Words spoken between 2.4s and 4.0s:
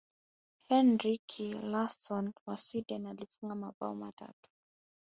wa sweden alifunga mabao